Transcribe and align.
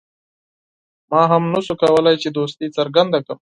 ما 1.11 1.21
هم 1.31 1.43
نه 1.53 1.59
شو 1.65 1.73
کولای 1.81 2.15
چې 2.23 2.29
دوستي 2.37 2.65
څرګنده 2.77 3.19
کړم. 3.25 3.39